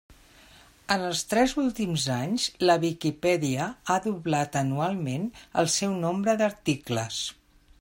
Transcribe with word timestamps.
En 0.93 1.01
els 1.09 1.19
tres 1.33 1.51
últims 1.63 2.05
anys 2.15 2.47
la 2.69 2.77
Viquipèdia 2.85 3.69
ha 3.95 3.99
doblat 4.07 4.59
anualment 4.65 5.31
el 5.65 5.73
seu 5.77 5.97
nombre 6.07 6.39
d'articles. 6.43 7.25